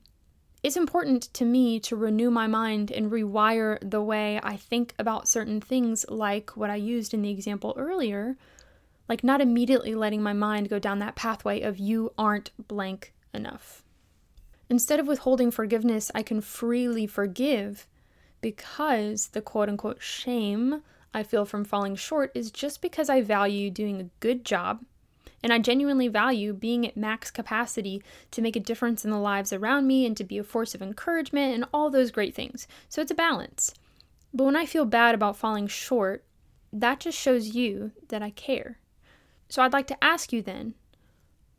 it's 0.62 0.76
important 0.76 1.34
to 1.36 1.46
me 1.46 1.80
to 1.82 1.96
renew 1.96 2.30
my 2.30 2.48
mind 2.48 2.92
and 2.92 3.12
rewire 3.12 3.78
the 3.88 4.02
way 4.02 4.42
I 4.44 4.58
think 4.58 4.94
about 5.00 5.28
certain 5.28 5.62
things, 5.62 6.06
like 6.10 6.58
what 6.58 6.70
I 6.70 6.76
used 6.76 7.14
in 7.14 7.22
the 7.22 7.30
example 7.30 7.74
earlier 7.78 8.36
like 9.10 9.24
not 9.24 9.42
immediately 9.42 9.96
letting 9.96 10.22
my 10.22 10.34
mind 10.34 10.70
go 10.70 10.80
down 10.80 11.00
that 11.00 11.16
pathway 11.16 11.62
of 11.62 11.80
you 11.80 12.14
aren't 12.18 12.52
blank 12.68 13.12
enough. 13.34 13.84
Instead 14.70 15.00
of 15.00 15.08
withholding 15.08 15.50
forgiveness, 15.50 16.12
I 16.14 16.22
can 16.22 16.42
freely 16.42 17.08
forgive 17.08 17.88
because 18.40 19.30
the 19.30 19.42
quote 19.42 19.68
unquote 19.68 20.02
shame 20.02 20.84
I 21.14 21.24
feel 21.24 21.44
from 21.44 21.66
falling 21.66 21.96
short 21.96 22.32
is 22.36 22.52
just 22.52 22.82
because 22.82 23.10
I 23.10 23.22
value 23.22 23.72
doing 23.72 24.00
a 24.00 24.10
good 24.20 24.46
job 24.46 24.86
and 25.42 25.52
I 25.52 25.60
genuinely 25.60 26.08
value 26.08 26.54
being 26.54 26.86
at 26.86 26.98
max 26.98 27.32
capacity 27.32 28.04
to 28.32 28.42
make 28.42 28.56
a 28.56 28.60
difference 28.60 29.04
in 29.06 29.12
the 29.12 29.18
lives 29.18 29.52
around 29.52 29.88
me 29.88 30.06
and 30.06 30.16
to 30.18 30.24
be 30.24 30.38
a 30.38 30.44
force 30.44 30.76
of 30.76 30.82
encouragement 30.82 31.56
and 31.56 31.66
all 31.74 31.90
those 31.90 32.12
great 32.12 32.36
things. 32.36 32.68
So 32.90 33.02
it's 33.02 33.12
a 33.12 33.16
balance. 33.16 33.74
But 34.34 34.44
when 34.44 34.56
I 34.56 34.66
feel 34.66 34.86
bad 34.86 35.16
about 35.16 35.38
falling 35.38 35.68
short, 35.68 36.24
that 36.72 37.00
just 37.00 37.18
shows 37.18 37.56
you 37.56 37.92
that 38.10 38.22
I 38.22 38.30
care. 38.32 38.78
So 39.50 39.62
I'd 39.64 39.74
like 39.74 39.88
to 39.88 40.04
ask 40.04 40.32
you 40.32 40.42
then 40.42 40.76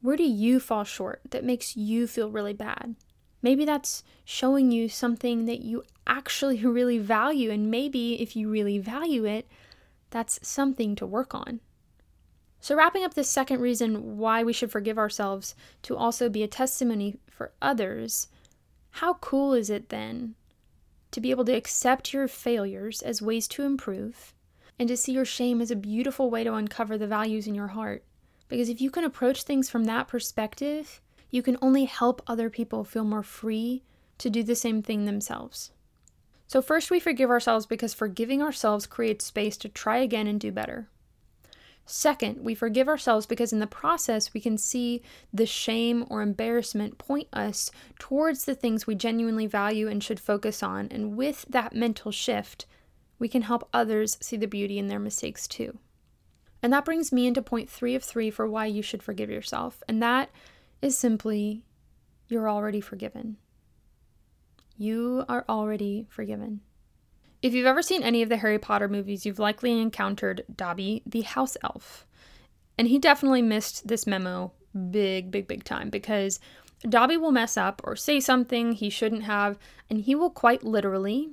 where 0.01 0.17
do 0.17 0.23
you 0.23 0.61
fall 0.61 0.85
short 0.85 1.21
that 1.31 1.45
makes 1.45 1.77
you 1.77 2.07
feel 2.07 2.31
really 2.31 2.55
bad? 2.55 2.95
Maybe 3.43 3.65
that's 3.65 4.03
showing 4.25 4.71
you 4.71 4.89
something 4.89 5.45
that 5.47 5.61
you 5.61 5.83
actually 6.07 6.59
really 6.65 6.99
value, 6.99 7.51
and 7.51 7.71
maybe 7.71 8.21
if 8.21 8.37
you 8.37 8.49
really 8.51 8.79
value 8.79 9.25
it, 9.25 9.47
that's 10.11 10.47
something 10.47 10.95
to 10.97 11.07
work 11.07 11.35
on. 11.35 11.61
So, 12.63 12.77
wrapping 12.77 13.05
up 13.05 13.15
the 13.15 13.25
second 13.25 13.61
reason 13.61 14.19
why 14.19 14.43
we 14.43 14.53
should 14.53 14.71
forgive 14.71 14.99
ourselves 14.99 15.55
to 15.83 15.97
also 15.97 16.29
be 16.29 16.43
a 16.43 16.49
testimony 16.49 17.17
for 17.31 17.53
others, 17.63 18.29
how 18.91 19.15
cool 19.15 19.55
is 19.55 19.71
it 19.71 19.89
then 19.89 20.35
to 21.11 21.21
be 21.21 21.31
able 21.31 21.45
to 21.47 21.55
accept 21.55 22.13
your 22.13 22.29
failures 22.29 23.01
as 23.03 23.23
ways 23.23 23.49
to 23.49 23.63
improve 23.63 24.35
and 24.81 24.89
to 24.89 24.97
see 24.97 25.13
your 25.13 25.27
shame 25.27 25.61
as 25.61 25.71
a 25.71 25.77
beautiful 25.77 26.31
way 26.31 26.43
to 26.43 26.55
uncover 26.55 26.97
the 26.97 27.07
values 27.07 27.47
in 27.47 27.55
your 27.55 27.69
heart. 27.69 28.03
Because 28.49 28.71
if 28.71 28.81
you 28.81 28.91
can 28.91 29.05
approach 29.05 29.43
things 29.43 29.69
from 29.69 29.85
that 29.85 30.09
perspective, 30.09 31.03
you 31.31 31.43
can 31.43 31.59
only 31.61 31.85
help 31.85 32.23
other 32.27 32.49
people 32.49 32.83
feel 32.83 33.05
more 33.05 33.23
free 33.23 33.83
to 34.17 34.31
do 34.31 34.43
the 34.43 34.57
same 34.57 34.83
thing 34.83 35.05
themselves. 35.05 35.71
So, 36.47 36.63
first, 36.63 36.91
we 36.91 36.99
forgive 36.99 37.29
ourselves 37.29 37.67
because 37.67 37.93
forgiving 37.93 38.41
ourselves 38.41 38.87
creates 38.87 39.27
space 39.27 39.59
to 39.59 39.69
try 39.69 39.99
again 39.99 40.27
and 40.27 40.41
do 40.41 40.51
better. 40.51 40.89
Second, 41.85 42.43
we 42.43 42.55
forgive 42.55 42.89
ourselves 42.89 43.27
because 43.27 43.53
in 43.53 43.59
the 43.59 43.67
process 43.67 44.33
we 44.33 44.41
can 44.41 44.57
see 44.57 45.03
the 45.33 45.45
shame 45.45 46.07
or 46.09 46.23
embarrassment 46.23 46.97
point 46.97 47.29
us 47.35 47.71
towards 47.99 48.47
the 48.47 48.55
things 48.55 48.87
we 48.87 48.95
genuinely 48.95 49.47
value 49.47 49.89
and 49.89 50.03
should 50.03 50.21
focus 50.21 50.63
on. 50.63 50.89
And 50.91 51.17
with 51.19 51.45
that 51.51 51.75
mental 51.75 52.11
shift, 52.13 52.65
we 53.21 53.29
can 53.29 53.43
help 53.43 53.69
others 53.73 54.19
see 54.21 54.37
the 54.37 54.47
beauty 54.47 54.79
in 54.79 54.89
their 54.89 54.99
mistakes 54.99 55.47
too. 55.47 55.79
And 56.63 56.73
that 56.73 56.85
brings 56.85 57.13
me 57.13 57.29
into 57.29 57.41
point 57.41 57.71
three 57.71 57.95
of 57.95 58.03
three 58.03 58.31
for 58.31 58.49
why 58.49 58.67
you 58.67 58.83
should 58.83 59.03
forgive 59.03 59.31
yourself. 59.31 59.83
And 59.87 60.03
that 60.03 60.31
is 60.83 60.99
simply 60.99 61.63
you're 62.27 62.51
already 62.51 62.81
forgiven. 62.81 63.37
You 64.77 65.25
are 65.29 65.45
already 65.49 66.07
forgiven. 66.09 66.63
If 67.43 67.55
you've 67.55 67.67
ever 67.67 67.83
seen 67.83 68.03
any 68.03 68.23
of 68.23 68.29
the 68.29 68.39
Harry 68.39 68.59
Potter 68.59 68.89
movies, 68.89 69.25
you've 69.25 69.39
likely 69.39 69.81
encountered 69.81 70.45
Dobby, 70.55 71.03
the 71.07 71.23
house 71.23 71.57
elf. 71.63 72.07
And 72.77 72.89
he 72.89 72.99
definitely 72.99 73.43
missed 73.43 73.89
this 73.89 74.07
memo 74.07 74.53
big, 74.91 75.31
big, 75.31 75.47
big 75.49 75.65
time 75.65 75.91
because 75.91 76.41
Dobby 76.89 77.17
will 77.17 77.33
mess 77.33 77.57
up 77.57 77.83
or 77.85 77.97
say 77.97 78.21
something 78.21 78.73
he 78.73 78.89
shouldn't 78.89 79.25
have, 79.25 79.59
and 79.91 80.01
he 80.01 80.15
will 80.15 80.31
quite 80.31 80.65
literally 80.65 81.31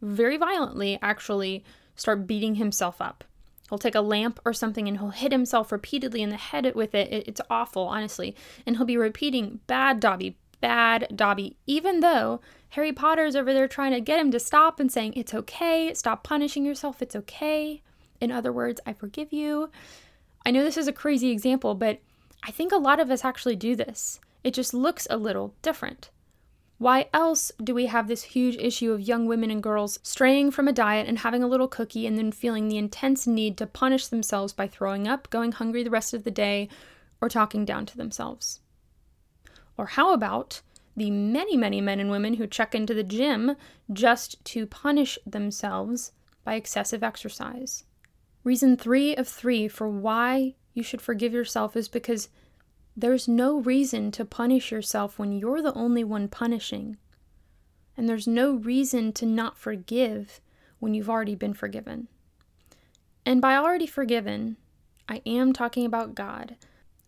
very 0.00 0.36
violently 0.36 0.98
actually 1.02 1.64
start 1.96 2.26
beating 2.26 2.56
himself 2.56 3.00
up. 3.00 3.24
He'll 3.68 3.78
take 3.78 3.94
a 3.94 4.00
lamp 4.00 4.40
or 4.44 4.52
something 4.52 4.88
and 4.88 4.98
he'll 4.98 5.10
hit 5.10 5.32
himself 5.32 5.70
repeatedly 5.70 6.22
in 6.22 6.30
the 6.30 6.36
head 6.36 6.74
with 6.74 6.94
it. 6.94 7.28
It's 7.28 7.40
awful, 7.50 7.82
honestly. 7.82 8.34
And 8.66 8.76
he'll 8.76 8.86
be 8.86 8.96
repeating, 8.96 9.60
Bad 9.66 10.00
Dobby, 10.00 10.36
bad 10.60 11.08
Dobby, 11.14 11.56
even 11.66 12.00
though 12.00 12.40
Harry 12.70 12.92
Potter's 12.92 13.36
over 13.36 13.52
there 13.52 13.68
trying 13.68 13.92
to 13.92 14.00
get 14.00 14.20
him 14.20 14.30
to 14.30 14.40
stop 14.40 14.80
and 14.80 14.90
saying, 14.90 15.14
It's 15.14 15.34
okay, 15.34 15.92
stop 15.94 16.24
punishing 16.24 16.64
yourself, 16.64 17.02
it's 17.02 17.16
okay. 17.16 17.82
In 18.20 18.32
other 18.32 18.52
words, 18.52 18.80
I 18.86 18.92
forgive 18.92 19.32
you. 19.32 19.70
I 20.44 20.50
know 20.50 20.64
this 20.64 20.76
is 20.76 20.88
a 20.88 20.92
crazy 20.92 21.30
example, 21.30 21.74
but 21.74 22.00
I 22.42 22.50
think 22.50 22.72
a 22.72 22.76
lot 22.76 23.00
of 23.00 23.10
us 23.10 23.24
actually 23.24 23.56
do 23.56 23.76
this. 23.76 24.20
It 24.42 24.54
just 24.54 24.72
looks 24.72 25.06
a 25.10 25.16
little 25.16 25.54
different. 25.62 26.10
Why 26.78 27.08
else 27.12 27.50
do 27.62 27.74
we 27.74 27.86
have 27.86 28.06
this 28.06 28.22
huge 28.22 28.56
issue 28.56 28.92
of 28.92 29.00
young 29.00 29.26
women 29.26 29.50
and 29.50 29.60
girls 29.60 29.98
straying 30.04 30.52
from 30.52 30.68
a 30.68 30.72
diet 30.72 31.08
and 31.08 31.18
having 31.18 31.42
a 31.42 31.48
little 31.48 31.66
cookie 31.66 32.06
and 32.06 32.16
then 32.16 32.30
feeling 32.30 32.68
the 32.68 32.78
intense 32.78 33.26
need 33.26 33.56
to 33.58 33.66
punish 33.66 34.06
themselves 34.06 34.52
by 34.52 34.68
throwing 34.68 35.08
up, 35.08 35.28
going 35.30 35.50
hungry 35.50 35.82
the 35.82 35.90
rest 35.90 36.14
of 36.14 36.22
the 36.22 36.30
day, 36.30 36.68
or 37.20 37.28
talking 37.28 37.64
down 37.64 37.84
to 37.86 37.96
themselves? 37.96 38.60
Or 39.76 39.86
how 39.86 40.12
about 40.12 40.62
the 40.96 41.10
many, 41.10 41.56
many 41.56 41.80
men 41.80 41.98
and 41.98 42.12
women 42.12 42.34
who 42.34 42.46
check 42.46 42.76
into 42.76 42.94
the 42.94 43.02
gym 43.02 43.56
just 43.92 44.44
to 44.46 44.64
punish 44.64 45.18
themselves 45.26 46.12
by 46.44 46.54
excessive 46.54 47.02
exercise? 47.02 47.82
Reason 48.44 48.76
three 48.76 49.16
of 49.16 49.26
three 49.26 49.66
for 49.66 49.88
why 49.88 50.54
you 50.74 50.84
should 50.84 51.02
forgive 51.02 51.32
yourself 51.32 51.76
is 51.76 51.88
because 51.88 52.28
there's 52.98 53.28
no 53.28 53.60
reason 53.60 54.10
to 54.10 54.24
punish 54.24 54.72
yourself 54.72 55.20
when 55.20 55.30
you're 55.30 55.62
the 55.62 55.72
only 55.74 56.02
one 56.02 56.26
punishing. 56.26 56.96
And 57.96 58.08
there's 58.08 58.26
no 58.26 58.54
reason 58.54 59.12
to 59.12 59.26
not 59.26 59.56
forgive 59.56 60.40
when 60.80 60.94
you've 60.94 61.08
already 61.08 61.36
been 61.36 61.54
forgiven. 61.54 62.08
And 63.24 63.40
by 63.40 63.54
already 63.54 63.86
forgiven, 63.86 64.56
I 65.08 65.22
am 65.24 65.52
talking 65.52 65.86
about 65.86 66.16
God. 66.16 66.56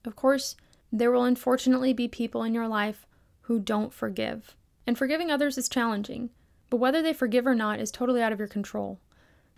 Of 0.04 0.14
course, 0.14 0.54
there 0.92 1.10
will 1.10 1.24
unfortunately 1.24 1.92
be 1.92 2.06
people 2.06 2.44
in 2.44 2.54
your 2.54 2.68
life 2.68 3.04
who 3.42 3.58
don't 3.58 3.92
forgive. 3.92 4.54
And 4.86 4.96
forgiving 4.96 5.32
others 5.32 5.58
is 5.58 5.68
challenging, 5.68 6.30
but 6.68 6.76
whether 6.76 7.02
they 7.02 7.12
forgive 7.12 7.48
or 7.48 7.54
not 7.56 7.80
is 7.80 7.90
totally 7.90 8.22
out 8.22 8.32
of 8.32 8.38
your 8.38 8.46
control. 8.46 9.00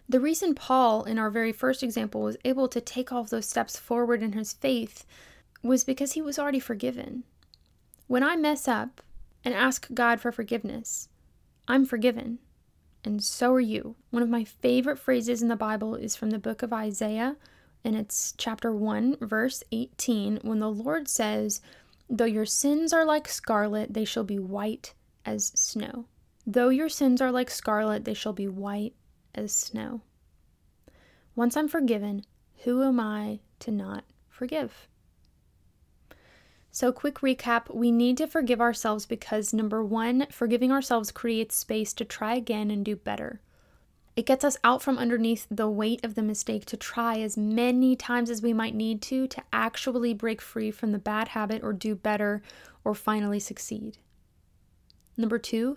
The 0.09 0.21
reason 0.21 0.55
Paul, 0.55 1.05
in 1.05 1.19
our 1.19 1.29
very 1.29 1.53
first 1.53 1.83
example, 1.83 2.23
was 2.23 2.39
able 2.43 2.69
to 2.69 2.81
take 2.81 3.13
all 3.13 3.21
of 3.21 3.29
those 3.29 3.47
steps 3.47 3.79
forward 3.79 4.23
in 4.23 4.33
his 4.33 4.55
faith 4.55 5.05
was 5.63 5.85
because 5.85 6.13
he 6.13 6.23
was 6.23 6.39
already 6.39 6.61
forgiven. 6.61 7.25
When 8.07 8.23
I 8.23 8.37
mess 8.37 8.67
up 8.69 9.01
and 9.45 9.55
ask 9.55 9.89
God 9.95 10.21
for 10.21 10.33
forgiveness, 10.33 11.09
I'm 11.69 11.87
forgiven. 11.87 12.39
And 13.05 13.23
so 13.23 13.53
are 13.53 13.61
you. 13.61 13.97
One 14.11 14.23
of 14.23 14.29
my 14.29 14.45
favorite 14.45 14.99
phrases 14.99 15.43
in 15.43 15.49
the 15.49 15.57
Bible 15.57 15.95
is 15.95 16.15
from 16.15 16.31
the 16.31 16.39
book 16.39 16.63
of 16.63 16.73
Isaiah, 16.73 17.37
and 17.85 17.97
it's 17.97 18.35
chapter 18.37 18.73
1, 18.73 19.17
verse 19.21 19.63
18, 19.73 20.41
when 20.43 20.61
the 20.61 20.71
Lord 20.71 21.09
says, 21.09 21.61
Though 22.09 22.27
your 22.27 22.47
sins 22.47 22.93
are 22.93 23.05
like 23.05 23.27
scarlet, 23.29 23.95
they 23.95 24.05
shall 24.05 24.25
be 24.25 24.39
white 24.39 24.95
as 25.25 25.47
snow. 25.47 26.07
Though 26.47 26.69
your 26.69 26.89
sins 26.89 27.21
are 27.21 27.33
like 27.33 27.51
scarlet, 27.51 28.05
they 28.05 28.15
shall 28.15 28.33
be 28.33 28.49
white 28.49 28.95
as 29.35 29.53
snow. 29.53 30.03
Once 31.35 31.57
I'm 31.57 31.69
forgiven, 31.69 32.25
who 32.65 32.83
am 32.83 33.01
I 33.01 33.41
to 33.61 33.71
not 33.71 34.05
forgive? 34.29 34.89
So, 36.75 36.91
quick 36.91 37.17
recap 37.17 37.73
we 37.73 37.93
need 37.93 38.17
to 38.17 38.27
forgive 38.27 38.59
ourselves 38.59 39.05
because 39.05 39.53
number 39.53 39.85
one, 39.85 40.27
forgiving 40.31 40.73
ourselves 40.73 41.11
creates 41.11 41.55
space 41.55 41.93
to 41.93 42.05
try 42.07 42.35
again 42.35 42.71
and 42.71 42.83
do 42.83 42.97
better. 42.97 43.43
It 44.17 44.25
gets 44.25 44.43
us 44.43 44.57
out 44.65 44.83
from 44.83 44.97
underneath 44.97 45.47
the 45.51 45.69
weight 45.69 46.03
of 46.03 46.15
the 46.15 46.23
mistake 46.23 46.65
to 46.67 46.79
try 46.79 47.19
as 47.21 47.37
many 47.37 47.95
times 47.95 48.31
as 48.31 48.41
we 48.41 48.55
might 48.55 48.75
need 48.75 49.03
to 49.03 49.27
to 49.27 49.43
actually 49.53 50.15
break 50.15 50.41
free 50.41 50.71
from 50.71 50.93
the 50.93 50.99
bad 50.99 51.29
habit 51.29 51.63
or 51.63 51.75
do 51.75 51.95
better 51.95 52.43
or 52.85 52.95
finally 52.95 53.39
succeed. 53.39 53.99
Number 55.19 55.39
two, 55.39 55.77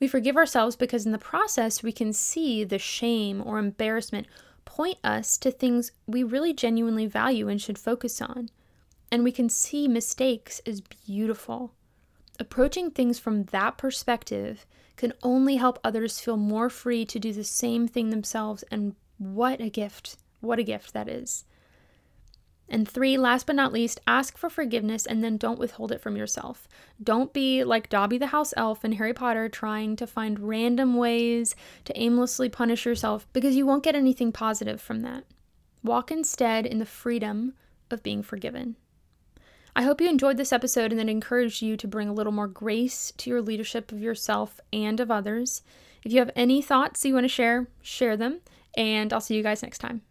we 0.00 0.08
forgive 0.08 0.38
ourselves 0.38 0.74
because 0.74 1.04
in 1.04 1.12
the 1.12 1.18
process 1.18 1.82
we 1.82 1.92
can 1.92 2.14
see 2.14 2.64
the 2.64 2.78
shame 2.78 3.42
or 3.44 3.58
embarrassment 3.58 4.26
point 4.64 4.96
us 5.04 5.36
to 5.36 5.50
things 5.50 5.92
we 6.06 6.22
really 6.22 6.54
genuinely 6.54 7.06
value 7.06 7.48
and 7.48 7.60
should 7.60 7.78
focus 7.78 8.22
on. 8.22 8.48
And 9.14 9.22
we 9.22 9.30
can 9.30 9.48
see 9.48 9.86
mistakes 9.86 10.60
as 10.66 10.80
beautiful. 10.80 11.70
Approaching 12.40 12.90
things 12.90 13.16
from 13.16 13.44
that 13.44 13.78
perspective 13.78 14.66
can 14.96 15.12
only 15.22 15.54
help 15.54 15.78
others 15.84 16.18
feel 16.18 16.36
more 16.36 16.68
free 16.68 17.04
to 17.06 17.20
do 17.20 17.32
the 17.32 17.44
same 17.44 17.86
thing 17.86 18.10
themselves. 18.10 18.64
And 18.72 18.96
what 19.18 19.60
a 19.60 19.70
gift! 19.70 20.16
What 20.40 20.58
a 20.58 20.64
gift 20.64 20.94
that 20.94 21.08
is. 21.08 21.44
And 22.68 22.88
three, 22.88 23.16
last 23.16 23.46
but 23.46 23.54
not 23.54 23.72
least, 23.72 24.00
ask 24.04 24.36
for 24.36 24.50
forgiveness 24.50 25.06
and 25.06 25.22
then 25.22 25.36
don't 25.36 25.60
withhold 25.60 25.92
it 25.92 26.00
from 26.00 26.16
yourself. 26.16 26.66
Don't 27.00 27.32
be 27.32 27.62
like 27.62 27.88
Dobby 27.88 28.18
the 28.18 28.26
house 28.34 28.52
elf 28.56 28.84
in 28.84 28.94
Harry 28.94 29.14
Potter 29.14 29.48
trying 29.48 29.94
to 29.94 30.08
find 30.08 30.40
random 30.40 30.96
ways 30.96 31.54
to 31.84 31.96
aimlessly 31.96 32.48
punish 32.48 32.84
yourself 32.84 33.28
because 33.32 33.54
you 33.54 33.64
won't 33.64 33.84
get 33.84 33.94
anything 33.94 34.32
positive 34.32 34.80
from 34.80 35.02
that. 35.02 35.22
Walk 35.84 36.10
instead 36.10 36.66
in 36.66 36.80
the 36.80 36.84
freedom 36.84 37.54
of 37.92 38.02
being 38.02 38.20
forgiven. 38.20 38.74
I 39.76 39.82
hope 39.82 40.00
you 40.00 40.08
enjoyed 40.08 40.36
this 40.36 40.52
episode 40.52 40.92
and 40.92 41.00
that 41.00 41.08
it 41.08 41.10
encouraged 41.10 41.60
you 41.60 41.76
to 41.78 41.88
bring 41.88 42.08
a 42.08 42.12
little 42.12 42.32
more 42.32 42.46
grace 42.46 43.12
to 43.16 43.28
your 43.28 43.42
leadership 43.42 43.90
of 43.90 44.00
yourself 44.00 44.60
and 44.72 45.00
of 45.00 45.10
others. 45.10 45.62
If 46.04 46.12
you 46.12 46.20
have 46.20 46.30
any 46.36 46.62
thoughts 46.62 47.04
you 47.04 47.14
want 47.14 47.24
to 47.24 47.28
share, 47.28 47.66
share 47.82 48.16
them, 48.16 48.40
and 48.76 49.12
I'll 49.12 49.20
see 49.20 49.34
you 49.34 49.42
guys 49.42 49.62
next 49.62 49.78
time. 49.78 50.02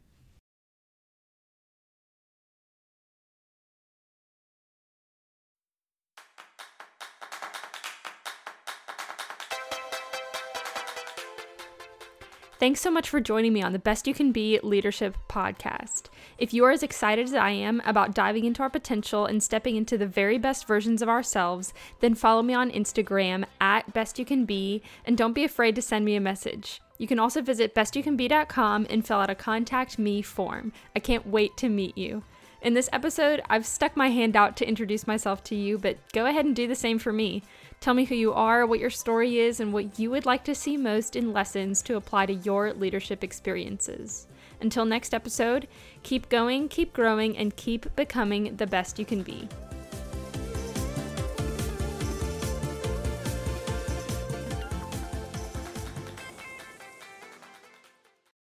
Thanks 12.59 12.81
so 12.81 12.91
much 12.91 13.09
for 13.09 13.19
joining 13.19 13.53
me 13.53 13.61
on 13.61 13.73
the 13.73 13.79
Best 13.79 14.07
You 14.07 14.13
Can 14.13 14.31
Be 14.31 14.59
Leadership 14.61 15.15
Podcast. 15.29 16.07
If 16.37 16.53
you 16.53 16.63
are 16.65 16.71
as 16.71 16.83
excited 16.83 17.25
as 17.25 17.33
I 17.33 17.51
am 17.51 17.81
about 17.85 18.15
diving 18.15 18.45
into 18.45 18.61
our 18.61 18.69
potential 18.69 19.25
and 19.25 19.41
stepping 19.41 19.75
into 19.75 19.97
the 19.97 20.07
very 20.07 20.37
best 20.37 20.67
versions 20.67 21.01
of 21.01 21.09
ourselves, 21.09 21.73
then 21.99 22.15
follow 22.15 22.41
me 22.41 22.53
on 22.53 22.71
Instagram 22.71 23.45
at 23.61 23.93
Best 23.93 24.17
You 24.17 24.25
Can 24.25 24.45
Be 24.45 24.81
and 25.05 25.17
don't 25.17 25.33
be 25.33 25.43
afraid 25.43 25.75
to 25.75 25.81
send 25.81 26.05
me 26.05 26.15
a 26.15 26.21
message. 26.21 26.81
You 26.97 27.07
can 27.07 27.19
also 27.19 27.41
visit 27.41 27.75
bestyoucanbe.com 27.75 28.87
and 28.89 29.05
fill 29.05 29.17
out 29.17 29.29
a 29.29 29.35
contact 29.35 29.99
me 29.99 30.21
form. 30.21 30.71
I 30.95 30.99
can't 30.99 31.27
wait 31.27 31.57
to 31.57 31.69
meet 31.69 31.97
you. 31.97 32.23
In 32.63 32.75
this 32.75 32.89
episode, 32.93 33.41
I've 33.49 33.65
stuck 33.65 33.97
my 33.97 34.09
hand 34.09 34.37
out 34.37 34.55
to 34.57 34.67
introduce 34.67 35.05
myself 35.05 35.43
to 35.45 35.55
you, 35.55 35.77
but 35.77 35.97
go 36.13 36.25
ahead 36.25 36.45
and 36.45 36.55
do 36.55 36.65
the 36.65 36.75
same 36.75 36.97
for 36.97 37.11
me. 37.11 37.43
Tell 37.81 37.93
me 37.93 38.05
who 38.05 38.15
you 38.15 38.31
are, 38.31 38.65
what 38.65 38.79
your 38.79 38.89
story 38.89 39.37
is, 39.39 39.59
and 39.59 39.73
what 39.73 39.99
you 39.99 40.09
would 40.11 40.25
like 40.25 40.45
to 40.45 40.55
see 40.55 40.77
most 40.77 41.17
in 41.17 41.33
lessons 41.33 41.81
to 41.81 41.97
apply 41.97 42.27
to 42.27 42.33
your 42.33 42.71
leadership 42.73 43.21
experiences. 43.21 44.27
Until 44.63 44.85
next 44.85 45.13
episode, 45.13 45.67
keep 46.03 46.29
going, 46.29 46.69
keep 46.69 46.93
growing, 46.93 47.37
and 47.37 47.53
keep 47.53 47.93
becoming 47.97 48.55
the 48.55 48.65
best 48.65 48.97
you 48.97 49.03
can 49.03 49.21
be. 49.21 49.49